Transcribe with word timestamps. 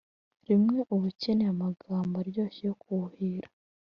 rimwe 0.47 0.79
uba 0.93 1.05
ukeneye 1.11 1.51
amagambo 1.55 2.13
aryoshye 2.17 2.61
yo 2.69 2.75
kuwuhira 2.81 3.49